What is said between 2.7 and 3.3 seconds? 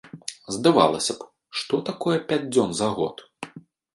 за год?